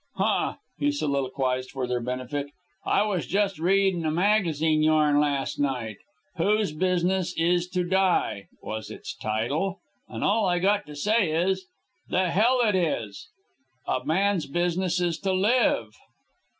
"Huh!" 0.15 0.55
he 0.79 0.91
soliloquized 0.91 1.69
for 1.69 1.85
their 1.85 1.99
benefit. 2.01 2.47
"I 2.87 3.03
was 3.05 3.27
just 3.27 3.59
readin' 3.59 4.03
a 4.03 4.09
magazine 4.09 4.81
yarn 4.81 5.19
last 5.19 5.59
night. 5.59 5.97
'Whose 6.37 6.71
Business 6.73 7.35
Is 7.37 7.67
to 7.67 7.83
Die,' 7.83 8.47
was 8.63 8.89
its 8.89 9.13
title. 9.15 9.79
An' 10.09 10.23
all 10.23 10.47
I 10.47 10.57
got 10.57 10.87
to 10.87 10.95
say 10.95 11.29
is, 11.29 11.67
'The 12.09 12.31
hell 12.31 12.61
it 12.63 12.73
is.' 12.73 13.29
A 13.87 14.03
man's 14.03 14.47
business 14.47 14.99
is 14.99 15.19
to 15.19 15.33
live. 15.33 15.93